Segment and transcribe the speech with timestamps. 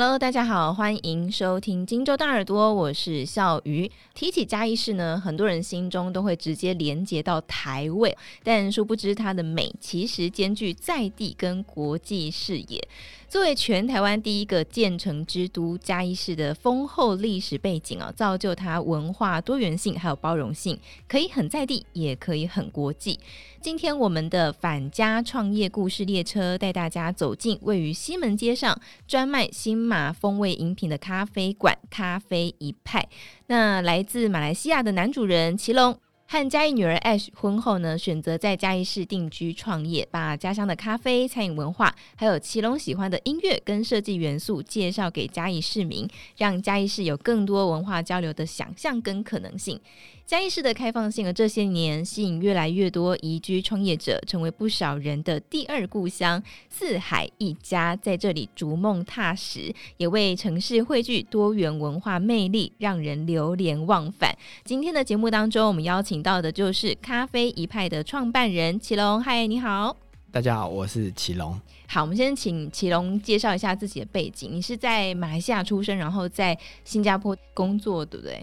[0.00, 3.90] Hello，大家好，欢迎收听《荆州大耳朵》，我是笑鱼。
[4.14, 12.80] 提起嘉义市呢，很多人心中都会直接连接到台味，但殊不知它的美其实兼具在地跟国际视野。
[13.28, 23.18] 作为全台湾第一个建成之都，嘉义市的丰厚历史背景啊，造就它文化多元性还有包容性，可以很在地，也可以很国际。
[23.60, 33.08] 今天我们的返家创业故事列车带大家走进位于西门街上专卖新马风味饮品的咖啡馆——咖啡一派。
[33.46, 35.98] 那来自马来西亚的男主人奇隆。
[36.30, 46.06] 和嘉义女儿 Ash 婚后呢，选择在嘉义市定居创业，把家乡的咖啡、餐饮文化，还有祁隆喜欢的音乐跟设计元素介绍给嘉义市民，
[46.36, 49.80] 让嘉义市有更多文化交流的想象跟可能性。
[50.26, 56.42] 嘉义市的开放性，而这些年吸引越来越多移居创业者，成为不少人的第二故乡。
[56.68, 64.36] 四海一家，在这里逐梦踏实，也为城市汇聚多元文化魅力，让人流连忘返。
[64.64, 69.22] 今天的节目当中，我们邀请到的就是咖啡一派的创办人祁隆。
[69.22, 69.96] 嗨，你好，
[70.30, 71.60] 大家好，我是祁隆。
[71.86, 74.50] 好，我们先请祁隆介绍一下自己的背景。
[74.52, 78.38] 你是在马来西亚出生，然后在新加坡工作，对不对？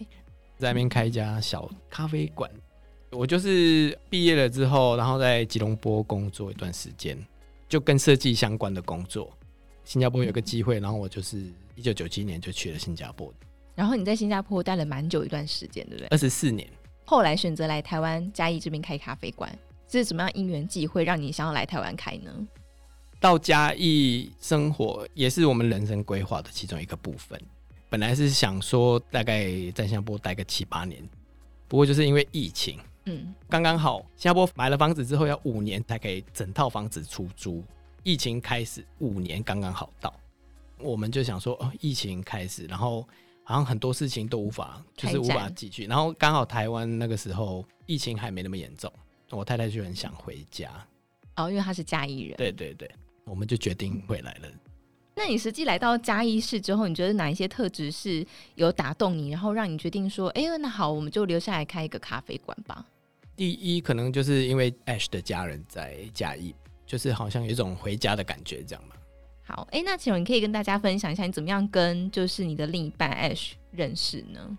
[0.58, 2.50] 在那边开一家小咖啡馆，
[3.12, 7.18] 我就是毕业了之后，然后在吉隆坡工作一段时间，
[7.68, 9.32] 就跟设计相关的工作。
[9.84, 11.44] 新加坡有个机会，然后我就是
[11.76, 13.32] 一九九七年就去了新加坡。
[13.76, 16.08] 然后你在新加坡待了蛮久一段时间，对不对？
[16.08, 16.68] 二十四年。
[17.06, 19.56] 后来选择来台湾嘉义这边开咖啡馆，
[19.88, 22.32] 这是怎么样因缘际会让你想要来台湾开呢？
[23.20, 27.40] 到嘉义生活也是我们人生规划的其中一个部分。
[27.90, 31.02] 本来是想说大概在新加坡待个七八年，
[31.68, 37.64] 不过就是因为疫情，嗯，刚刚好新加坡买了房子之后要五年才可以整套房子出租，
[38.04, 40.14] 疫情开始五年刚刚好到，
[40.80, 43.08] 我们就想说哦，疫情开始，然后
[43.48, 48.92] 好像很多事情都无法就是无法继续，然后刚好台湾那个时候疫情还没那么严重，
[49.30, 50.70] 我太太就很想回家，
[51.36, 52.90] 哦，因为她是嘉义人，对对对，
[53.24, 54.50] 我们就决定回来了。
[55.16, 62.86] 那你实际来到嘉义市之后，你觉得哪一些特质是有打动你，然后让你决定说，哎、欸，那好，我们就留下来开一个咖啡馆吧？
[63.36, 66.56] 第一，可能就是因为 Ash 的家人在嘉义，
[66.86, 68.95] 就是好像有一种回家的感觉，这样嘛。
[69.46, 74.58] 好，哎、欸，那请问你可以跟大家分享一下，你怎么样跟就是你的另一半 Ash 认识呢？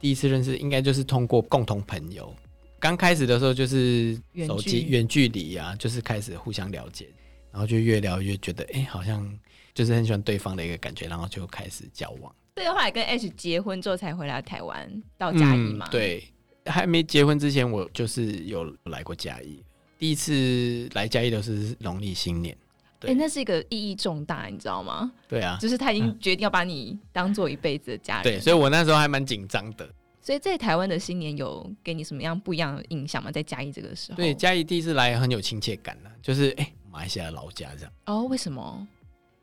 [0.00, 2.34] 第一次认识应该就是通过共同朋友，
[2.78, 7.08] 刚开始的时候就是手机远距离啊，就是开始互相了解，
[7.50, 9.38] 然后就越聊越觉得，哎、欸，好像。
[9.74, 12.34] 就是很喜欢对方的一个感觉，然后就开始交往。
[12.52, 15.90] 对，后来跟 Ash 结婚之后才回来台湾到嘉义嘛、嗯。
[15.92, 16.24] 对，
[16.66, 19.62] 还没结婚之前，我就是有来过嘉义。
[19.96, 22.56] 第一次来嘉义都是农历新年。
[23.00, 25.10] 对、欸，那是一个意义重大，你知道吗？
[25.28, 28.24] 对啊，就是他已经决定要把你当做一辈子的家人。
[28.24, 29.88] 对，所以我那时候还蛮紧张的。
[30.20, 33.30] 所以在台湾的新年有给你什么样不一样的印象吗？
[33.30, 37.92] 在嘉义这个时候，对，嘉义第一次来很有亲切感呢，就是哎、欸，马来西亚老家这样。
[38.06, 38.86] 哦，为什么？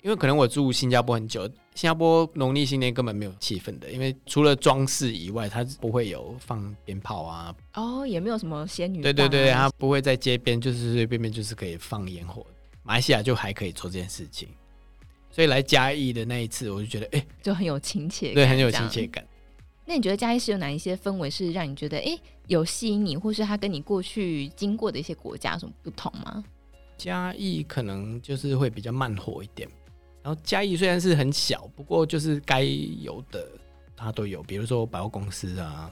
[0.03, 7.55] 因为可能我住新加坡很久，新加坡农历新年根本没有气氛的，因为除了装饰以外，它不会有放鞭炮啊。
[7.73, 9.01] 哦，也没有什么仙女、啊。
[9.01, 12.45] 对对对，它不会在街边，就是随随便便就是可以放烟火。
[12.85, 14.47] 马来西亚就还可以做这件事情，
[15.31, 19.25] 所以来嘉义的那一次，我就觉得哎，就很有亲切感，对，很有亲切感。
[19.85, 26.43] 那你觉得嘉义是有哪一些氛围是让你觉得哎有吸引你，或是它跟你过去经过的一些国家有什么不同吗？
[26.95, 29.67] 嘉义可能就是会比较慢活一点。
[30.21, 33.47] 然后嘉义虽然是很小，不过就是该有的
[33.95, 35.91] 它都有，比如说百货公司啊。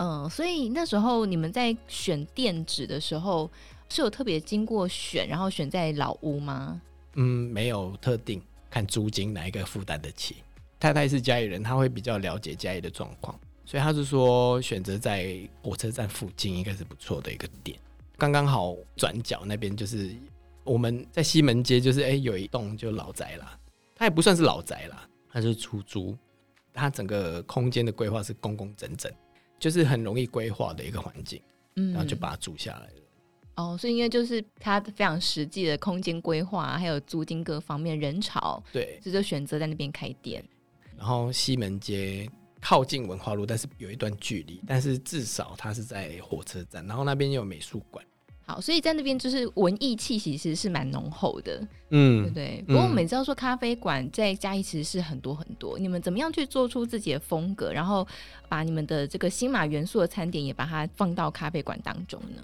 [0.00, 3.50] 嗯，所以那时候你们在选店址的时候
[3.90, 6.80] 是有特别经过选，然后选在老屋吗？
[7.16, 8.40] 嗯，没有特定，
[8.70, 10.36] 看租金哪一个负担得起。
[10.78, 17.78] 太太是家里人，他会比较了解家里的状况，所以他是说选择在火车站附近应该是不错的一个点，
[18.16, 20.16] 刚刚好转角那边就是
[20.64, 23.58] 我们在西门街，就是哎有一栋就老宅了。
[23.96, 26.16] 它也不算是老宅啦，它是出租。
[26.72, 29.12] 它整个空间的规划是工工整整，
[29.60, 31.40] 就是很容易规划的一个环境，
[31.76, 32.94] 嗯，然后就把它租下来了。
[33.56, 40.42] 哦，所以因为就是它非常实际的空间规划，还有租金各方面人潮，对，所以就选择在那边开店。
[40.96, 42.28] 然后西门街
[42.60, 48.02] 靠近文化路，但是有一段距离，但是至少它是在火车站，然后那边又有美术馆。
[48.50, 52.64] 好，所以在那边就是文艺气息其实是蛮浓厚的，嗯，对不对？
[52.66, 58.04] 不过我们知道说咖啡馆在嘉义其实是很多很多，你们怎么样去做出自己的风格，然后
[58.48, 62.42] 把你们的这个新马元素的餐点也把它放到咖啡馆当中呢？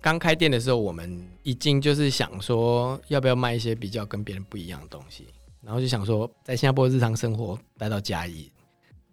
[0.00, 5.26] 刚开店的时候，我们已经就是想说要不要卖一些比较跟别人不一样的东西，
[5.60, 8.50] 然后就想说在新加坡日常生活带到嘉义，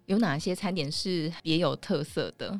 [0.06, 2.58] 有哪些餐点是别有特色的？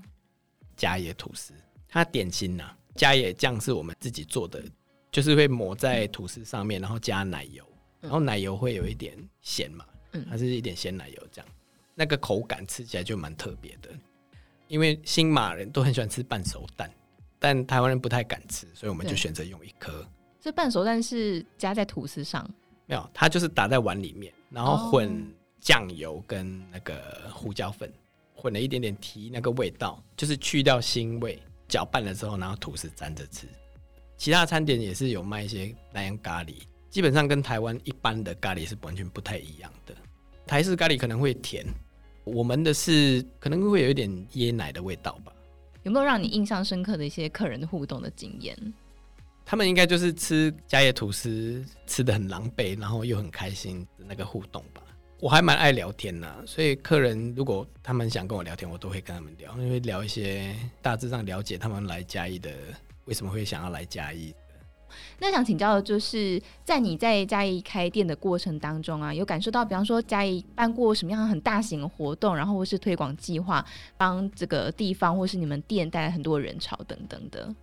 [0.76, 1.54] 嘉义吐司，
[1.88, 4.62] 它点心呢、啊，嘉义酱是我们自己做的，
[5.10, 7.64] 就是会抹在吐司上面，然后加奶油，
[7.98, 11.50] 然后奶油会有一点咸嘛，嗯，它是一点鲜奶油这样，
[11.94, 13.88] 那个口感吃起来就蛮特别的。
[14.68, 16.92] 因为新马人都很喜欢吃半熟蛋，
[17.38, 20.06] 但台湾人不太敢吃，所以我们就选择用一颗。
[20.38, 22.46] 这半熟蛋是加在吐司上？
[22.84, 25.26] 没有，它就是打在碗里面，然后混
[25.58, 27.90] 酱油跟那个胡椒粉，
[28.34, 31.42] 混了一点点提那个味道，就是去掉腥味。
[31.70, 33.46] 搅拌了之后，然后吐司沾着吃。
[34.18, 36.56] 其他餐点也是有卖一些南洋咖喱，
[36.90, 39.94] 基本上跟台湾一般的咖喱是完全不太一样的。
[40.46, 41.64] 台式咖喱可能会甜。
[42.24, 45.32] 我们的是可能会有一点椰奶的味道吧？
[45.84, 48.74] 有没有让你印象深刻的一些客人互动的经验？
[49.46, 54.82] 他们应该就是吃嘉义吐司吃的很狼狈，然后又很开心的那个互动吧。
[55.20, 62.50] 我还蛮爱聊天呐，所以客人如果他们想跟我聊天，我都会跟他们聊，因为聊一些大致上了解他们来嘉义的
[63.04, 64.34] 为什么会想要来嘉义。
[65.18, 73.64] 那想请教的就是，在你在嘉义开店的过程当中啊，有感受到，比方说嘉义办过什么样很大型的活动，然后或是推广计划，
[73.98, 77.54] 帮这个地方或是你们店带来很多人潮等等的。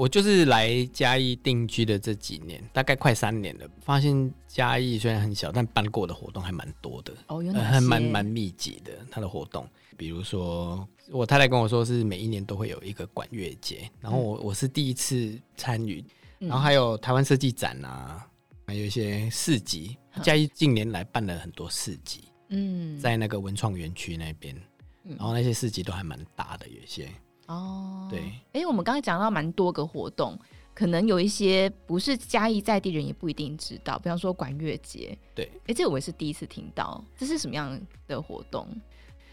[0.00, 7.64] 我就是来嘉义定居的这几年，大概快三年了，发现嘉义虽然很小，但办过的活动还蛮多的哦，有哪些？
[7.66, 9.68] 还蛮蛮密集的，它的活动，
[9.98, 16.02] 比如说我太太跟我说是每一年都会有一个管乐节，然后我我是第一次参与。
[16.38, 18.26] 然后还有台湾设计展啊，
[18.66, 19.98] 还有一些市集。
[20.22, 24.56] 嘉义近年来办了很多市集，嗯，在那个文创园区那边，
[25.04, 27.06] 然后那些市集都还蛮大的，有一些
[27.50, 28.08] 哦。
[28.10, 30.38] 对，哎，我们刚才讲到蛮多个活动，
[30.74, 35.16] 可能有一些不是嘉义在地人也不一定知道，比方说管乐节。
[35.34, 38.66] 对，哎，这个我也是第一次听到，这是什么样的活动？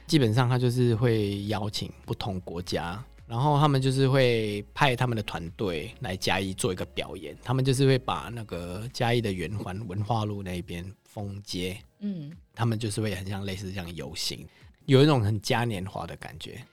[0.05, 3.03] 基本上他就是会邀请不同国家。
[3.27, 14.47] 然后他们就是会派他们的团队来嘉义做一个表演，他们就是会把那个嘉义的圆环文化路那边封街，嗯，他们就是会很像类似这样游行，
[14.85, 16.65] 有一种很嘉年华的感觉。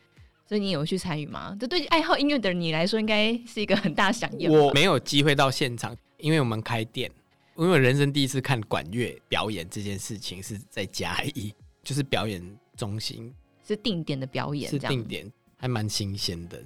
[0.46, 1.56] 所以你有去参与吗？
[1.58, 4.50] 这对爱好音乐的你来说，应该是一个很大响应。
[4.50, 7.10] 我没有机会到现场，因为我们开店，
[7.56, 12.42] 因为我人生第一次看管乐表演这件事情是在嘉义，就是表演
[12.76, 13.32] 中心
[13.66, 15.30] 是定点的表演，是定点。
[15.56, 16.62] 还蛮新鲜的，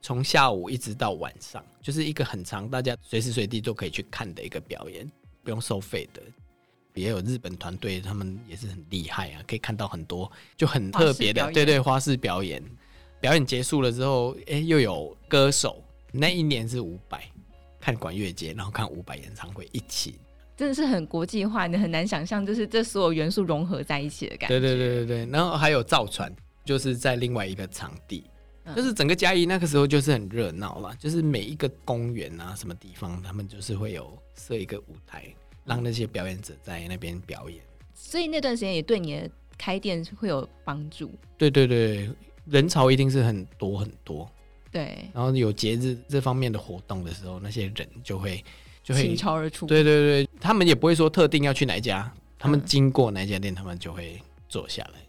[0.00, 5.08] 从下午一直到晚上，就是一个很长，大家随时随地都可以去看的一个表演，
[5.44, 6.20] 不用收费的。
[6.94, 12.60] 也有日本团队，他们也是很厉害啊，可以看到很多就很特别的，对对，花式表演。
[13.22, 15.80] 表演结束了之后，哎，又有歌手。
[16.10, 17.22] 那一年是五百
[17.80, 20.16] 看管乐节，然后看五百演唱会，一起，
[20.56, 24.58] 真的是很国际化，你很难想象，就是这所有元素融合在一起的感觉。
[24.58, 26.34] 对对对对对，然后还有造船，
[26.64, 28.24] 就是在另外一个场地。
[28.76, 35.24] 就是整个嘉义那个时候就是很热闹了，就是每一个公园啊，什么地方，他们就是会有设一个舞台，
[35.64, 37.60] 让那些表演者在那边表演。
[37.94, 41.10] 所以那段时间也对你的开店会有帮助。
[41.36, 42.08] 对对对，
[42.46, 44.30] 人潮一定是很多很多。
[44.70, 48.42] 对，然后有节日这方面的活动的时候，那些人就会
[48.82, 49.66] 就会倾巢而出。
[49.66, 55.00] 对对对，他们也不会说特定要去哪一家，他们经过哪家店，他们就会坐下来。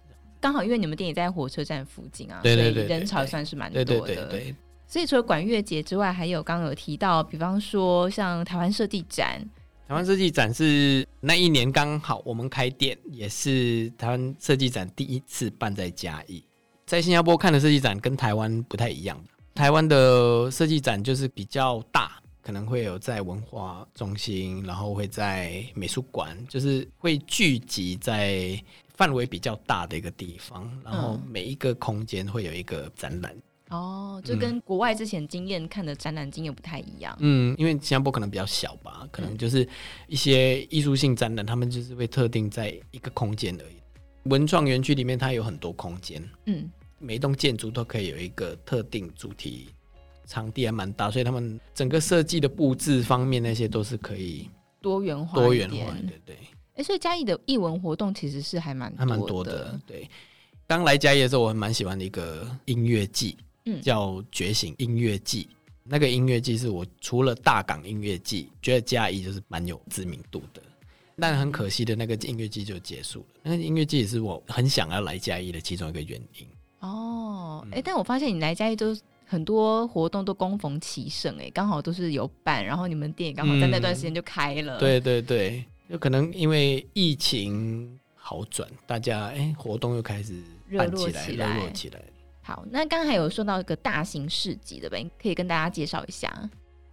[0.41, 3.85] 刚好因为你们店也在火车站附近啊，对对对人潮算是蛮多的。
[3.85, 9.41] 对对对对对，所以除了管乐节之外，还有刚刚有提到，比方说像台湾设计展。
[9.87, 16.43] 台湾设计展是那一年刚好我们开店，也是台湾设计展第一次办在嘉义。
[16.93, 19.19] 在新加坡看的设计展跟台湾不太一样，
[19.55, 28.63] 台湾的设计展就是比较大，可能会有在文化中心，然后会在美术馆，就是会聚集在。
[28.95, 33.35] 范围比较大的一个地方，然后每一个空间会有一个展览。
[33.69, 37.17] 哦，就跟国外之前经验看的展览经验不太一样。
[37.19, 39.67] 嗯，因为新加坡可能比较小吧，可能就是
[40.07, 43.81] 一些艺术性展览，他们就是会特定在一个空间而已。
[44.29, 46.69] 文创园区里面它有很多空间，嗯，
[47.03, 49.67] 每一栋建筑都可以有一个特定主题，
[50.25, 54.49] 场地还蛮大，所以他们整个设计的布置方面那些都是可以
[54.81, 56.35] 多元化、多元化，对对。
[56.35, 59.79] 哎、欸，所以嘉义的艺文活动其实是还蛮还蛮多的。
[59.85, 60.09] 对，
[60.65, 65.47] 刚来嘉义的时候，我还蛮喜欢的一个音乐季，嗯，叫觉醒音乐季。
[65.83, 70.61] 那个音乐季是我除了大港音乐季，觉得嘉义就是蛮有知名度的。
[71.19, 73.41] 但很可惜的，那个音乐季就结束了。
[73.43, 76.47] 那个音乐季也是我很想要来嘉义的其中一个原因。
[76.87, 84.77] 哦，哎、但我发现你来嘉义都很多活动都恭逢其盛，哎，刚好都是有办，然后你们店也刚好在那段时间就开了。
[84.77, 85.65] 嗯、对对对。
[85.89, 90.33] 有可能因为疫情好转，大家哎、欸、活动又开始
[90.75, 92.01] 办起来，热络起来。
[92.41, 96.49] 好，那刚才有说到一个大型市集的呗，可以跟大家介绍一下。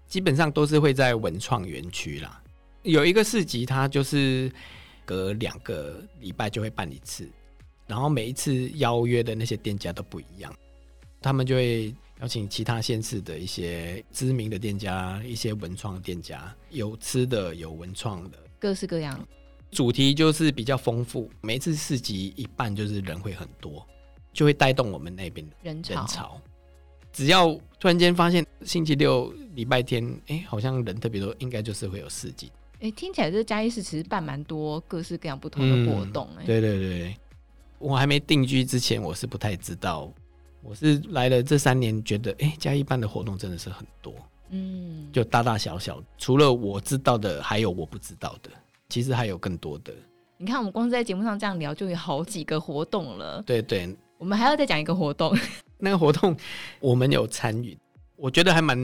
[0.06, 2.42] 基本上都是会在文创园区啦，
[2.82, 4.52] 有一个市集，它就是
[5.04, 7.30] 隔两个礼拜就会办一次，
[7.90, 10.54] 然后每一次邀约的那些店家都不一样，
[11.20, 19.20] 他们就会邀请其他县市的一些知名的店家，一些文创店家，有吃的，有文创的，各式各样。
[19.72, 23.84] 主题就是比较丰富，每一次市集一办就是人会很多，
[24.32, 26.40] 就会带动我们那边的人潮。
[27.12, 32.52] 只要突然间发现星期六、礼拜天，哎、欸，好像人特别多，应该就是会有市集。
[32.74, 36.40] 哎、欸，听起来这嘉义市其实办蛮多各式各样不同的活动、欸。
[36.40, 37.16] 哎、嗯，对对对，
[37.80, 40.12] 我还没定居之前，我是不太知道。
[40.62, 44.14] 我是来了这三年，觉得哎、欸，嘉义办的活动真的是很多。
[44.50, 48.50] 嗯，就大大小小，除了我知道的，还有我不知道的，
[48.90, 49.92] 其实还有更多的。
[50.36, 53.42] 你看，我们光是在节目上这样聊，就有好几个活动了。
[53.42, 53.96] 对对。
[54.18, 55.34] 我们还要再讲一个活动，
[55.78, 56.36] 那个活动
[56.78, 57.78] 我们有参与，
[58.16, 58.78] 我觉得还蛮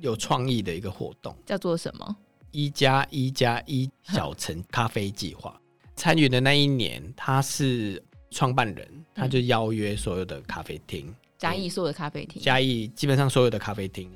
[0.00, 2.16] 有创意的一个活动，叫做什么？
[2.50, 5.56] 一加一加一小城咖啡计划。
[5.94, 14.10] 参与的那一年，它是创办人，他就邀约所有的咖啡厅，嘉义所有的咖啡厅，嘉义基本上所有的咖啡厅，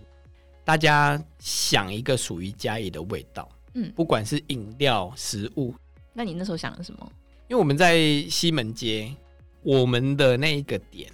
[0.64, 5.74] 大家想一个属于嘉义的味道，嗯，不管是饮料、食物。
[6.12, 7.12] 那你那时候想了什么？
[7.48, 9.14] 因为我们在西门街。
[9.62, 11.12] 我们的那一个点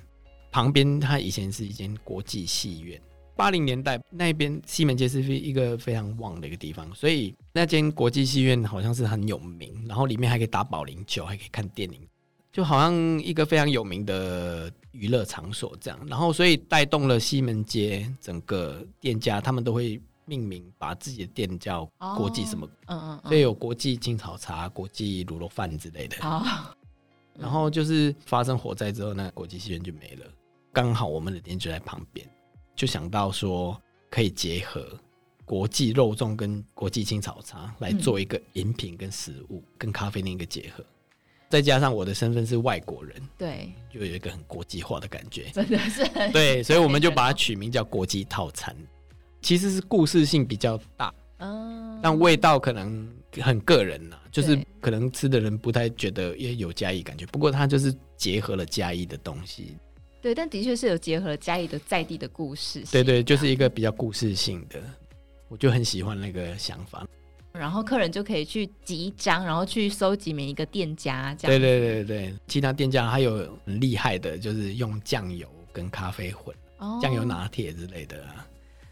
[0.52, 3.00] 旁边，它以前是一间国际戏院。
[3.34, 12.00] 八零年代那边西门街是一个非常旺的一个地方，所以那间国际戏院好像是很有名，然后里面还可以打保龄球，还可以看电影，
[12.56, 16.00] 就好像一个非常有名的娱乐场所这样。
[16.06, 21.84] 然后所以带动了西门街整个店家，他们都会命名把自己的店叫
[22.16, 26.16] 国际什么，嗯嗯，所以有国际青草茶、国际卤肉饭之类的。
[27.38, 30.25] 然后就是发生火灾之后，呢国际戏院就没了。
[30.72, 32.26] 刚好我们的店就在旁边，
[32.75, 34.98] 就想到说可以结合
[35.44, 40.82] 国际肉粽跟国际青草茶来做一个饮品跟食物跟咖啡的一个结合。
[41.48, 48.76] 再加上我的身份是外国人，对，就有一个很国际化的感觉，真的是对，所以我们就把它取名叫国际套餐。
[49.40, 53.08] 其实是故事性比较大，嗯，但味道可能。
[53.42, 59.76] 很个人呐，就是可能吃的人不太觉得也有嘉义感觉，不过它就是结合了嘉义的东西。
[60.22, 62.82] 对，但的确是有结合了嘉义的在地的故事。
[62.90, 64.82] 对对，就是一个比较故事性的，
[65.48, 67.06] 我就很喜欢那个想法。
[67.58, 71.34] 然后客人就可以去集章，然后去搜集每一个店家。
[71.38, 71.58] 这样。
[71.58, 78.22] 对对对对，其他店家还有很厉害的，就是用酱油跟咖啡混，哦、酱油拿铁之类的。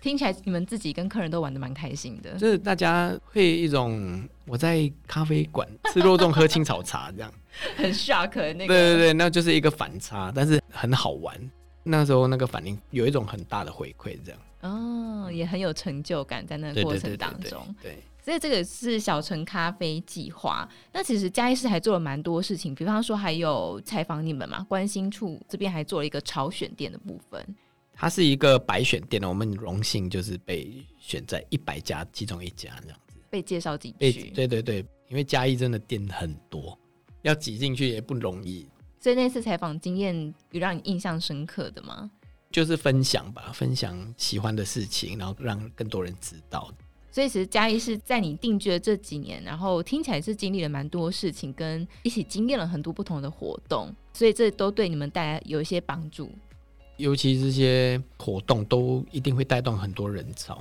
[0.00, 7.33] 听起来你们自己跟客人都玩的蛮开心的，就是大家会一种我在咖啡馆吃肉粽喝青草茶这样，
[7.75, 8.68] 很 shock 那个。
[8.68, 11.35] 对对对，那就是一个反差，但是很好玩。
[11.83, 17.62] 那时候那个反应有一种很大的回馈，这样哦，也很有成就感在那个过程当中。
[17.83, 20.66] 对，对，对，对，对，对，所以这个是小城咖啡计划。
[20.95, 27.47] 那其实嘉义市还做了蛮多事情，比方说还有采访你们嘛，关心处这边还做了一个潮选店的部分。
[27.93, 34.31] 它是一个百选店的，我们荣幸就是被选在一百家其中一家这样子，被介绍进去。
[34.31, 34.78] 对对对，
[35.09, 36.76] 因为嘉义真的店很多，
[37.21, 38.66] 要挤进去也不容易。
[38.99, 42.11] 所以那次采访经验有让你印象深刻的吗？
[42.50, 46.73] 就是分享吧，分享喜欢的事情，然后让更多人知道。
[47.14, 56.28] 所以其实嘉义是在你定居的这几年，然后听起来是经历了蛮多事情，跟一起经验了很多不同的活动，所以这都对你们带来有一些帮助。
[56.97, 60.59] 尤其这些活动都一定会带动很多人潮，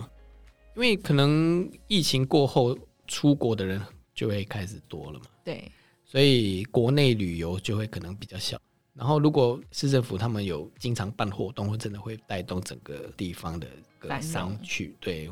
[0.75, 3.81] 因为可能疫情过后出国的人
[4.13, 5.25] 就会开始多了嘛。
[5.43, 5.71] 对，
[6.05, 8.59] 所以国内旅游就会可能比较小。
[8.93, 13.67] 然后如果市政府他们有经常办活动，会真的会带动整个地方的
[13.97, 14.95] 个商区。
[14.99, 15.31] 对，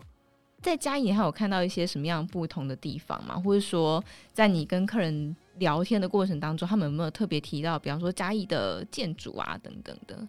[0.62, 3.36] 在嘉义你还有看到一些什么样不同的地方吗？
[3.44, 10.28] 或者说，在你跟客人聊天的过程当中，他们有没有特别提到，比方说嘉义的建筑啊等等的？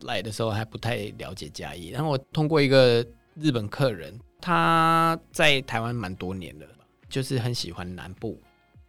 [0.00, 6.66] 来的时候还不太了解嘉义，然后我通过一个日本客人，他在台湾蛮多年了，
[7.08, 8.40] 就是很喜欢南部，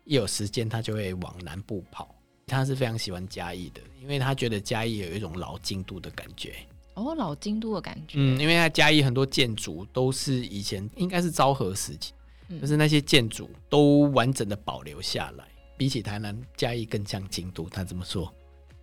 [0.04, 2.14] 一有时间他就会往南部跑。
[2.48, 6.54] 他是非常喜欢嘉义的，因为他觉得嘉义有一种老京都的感觉。
[6.96, 8.18] 哦，老京都的感觉。
[8.18, 12.14] 嗯，因为他嘉义很多建筑都是以前应该是昭和时期，
[12.50, 15.46] 嗯，就是那些建筑都完整的保留下来，
[15.78, 17.70] 比起台南，嘉义更像京都。
[17.70, 18.34] 他这么说。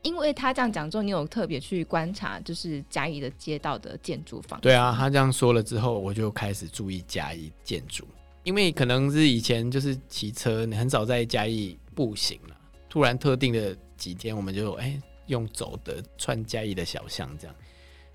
[0.03, 4.63] 因为他这样讲之后，你有特别去观察，就是嘉义的街道的建筑方式。
[4.63, 8.05] 对啊，他这样说了之后，我就开始注意嘉义建筑。
[8.43, 12.57] 因为可能是以前就是骑车，你很少在嘉义步行了。
[12.89, 17.55] 突然特定的几天，我们就哎、欸、用走的串嘉义的小巷，这样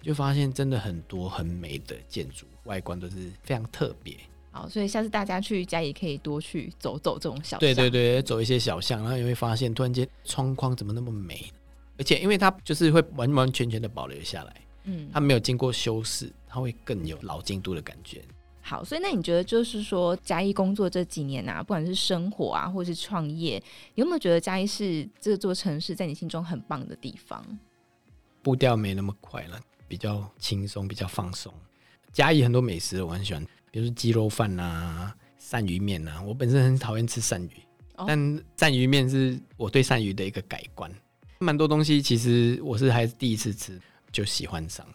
[0.02, 4.16] 就发现真的很多很美的建筑，外观都是非常特别。
[4.52, 7.60] 好，所以下次大家去嘉义可以多去走走这种小巷。
[7.60, 11.46] 对对对，走一些小巷，然后你会发现突然间窗框怎么那么美，
[11.98, 18.24] 而且因为它就是会完完全全的保留下来，嗯，它没有经过修饰，它会更有老京都的感觉。
[18.62, 23.62] 好，所以那你觉得就是说嘉义工作这几年啊，不管是生活啊，或是创业，
[23.96, 27.46] 有没有觉得嘉义是这座城市在你心中很棒的地方？
[28.42, 31.54] 步调没那么快了，比较轻松，比较放松。
[32.12, 36.22] 嘉义很多美食我很喜欢，比如说鸡肉饭啊、鳝鱼面啊。
[36.22, 37.52] 我本身很讨厌吃鳝鱼，
[37.96, 38.20] 哦、但
[38.58, 40.92] 鳝鱼面是我对鳝鱼的一个改观。
[41.40, 43.80] 蛮多东西其实我是还是第一次吃
[44.12, 44.86] 就喜欢上。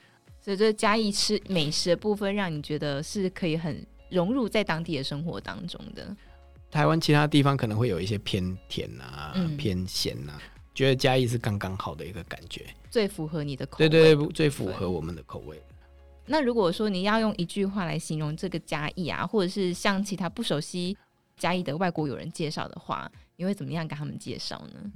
[0.40, 6.16] 所以，这嘉义吃美食的部分，让你觉得是可以很融入在当地的生活当中的。
[6.68, 10.40] 台湾其他地方可能会有一些偏甜啊、嗯、偏咸啊，
[10.74, 13.88] 觉得嘉义是刚刚好的一个感觉，最符合你的口味。
[13.88, 15.60] 对对对，最符合我们的口味。
[16.26, 20.96] 那如果说你要用一句话来形容这个嘉义啊，或者是向其他不熟悉
[21.36, 24.80] 嘉义的外国友人介绍的话，你会怎么样跟他们介绍呢？
[24.84, 24.92] 嗯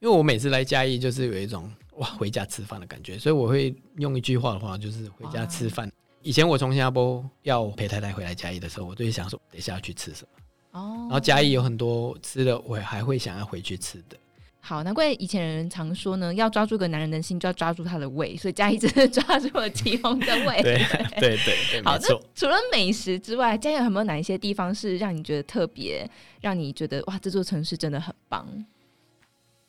[0.00, 5.86] 因为我每次来嘉义，就是有一种哇回家吃饭的感觉，所以我会用一句话的话，就是回家吃饭。
[5.88, 10.80] 哦、以前我从新加坡要陪太太回来嘉义的时候，我就会想说，等一下要去吃什么。
[10.80, 10.96] 哦。
[11.02, 14.16] 然后嘉义有很多吃的，我还会想要回去吃的。
[14.64, 18.36] 好，难怪以前人常说呢，要抓住个男人的心，就要抓住他的胃。
[18.36, 20.62] 所以嘉义真的 抓住了祁隆的胃。
[20.62, 20.76] 对
[21.18, 22.22] 对对对，好，没错。
[22.32, 26.08] 除了美食之外，嘉义有没有哪一些地方是让你觉得特别，
[26.40, 28.46] 让你觉得哇，这座城市真的很棒？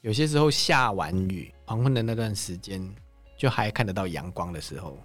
[0.01, 2.87] 有些时候下完雨，黄昏的那段时间，
[3.35, 4.99] 就还看得到阳光的时候，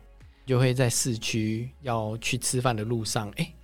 [0.44, 3.54] 就会在市区要去吃饭的路上，哎、欸，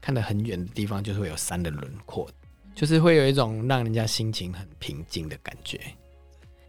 [0.00, 2.30] 看得很远的地方，就是会有山的轮廓，
[2.74, 5.80] 就是会有一种让人家心情很平静的感觉，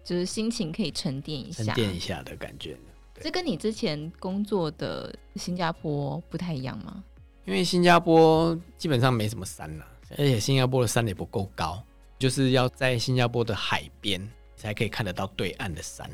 [0.04, 2.78] 就是心情可以沉淀一下，沉淀一下的感觉。
[3.22, 7.04] 这跟你之前工作的新加坡不太一样吗？
[7.46, 11.84] 因为新加坡基本上没什么山了，而且新加坡的山也不够高。
[12.20, 16.10] 就是要在新加坡的海边才可以看得到对岸的山，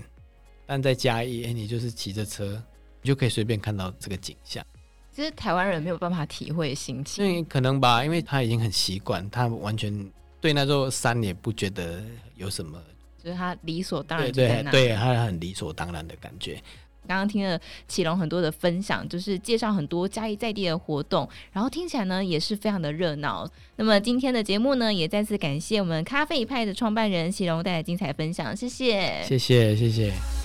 [0.66, 2.60] 但在嘉义，哎，你就是骑着车，
[3.04, 4.66] 你就可以随便看到这个景象。
[5.20, 12.02] 其实台湾人没有办法体会心情，因为可能吧，因为他已经很习惯，他完全对那座山也不觉得
[12.38, 12.82] 有什么，
[13.22, 16.54] 就是他理所当然，对对对，他很理所当然的感觉。
[17.06, 23.46] 刚刚听了启龙很多的分享，就是介绍很多嘉义在地的活动，然后听起来呢也是非常的热闹。
[23.76, 30.39] 那么今天的节目呢，也再次感谢我们咖啡一派的创办人启龙带来精彩分享，谢谢，谢谢，谢谢。